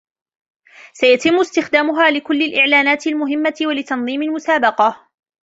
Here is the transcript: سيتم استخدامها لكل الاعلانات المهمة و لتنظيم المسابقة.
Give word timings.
سيتم 0.93 1.39
استخدامها 1.39 2.09
لكل 2.11 2.41
الاعلانات 2.41 3.07
المهمة 3.07 3.55
و 3.61 3.71
لتنظيم 3.71 4.21
المسابقة. 4.21 5.07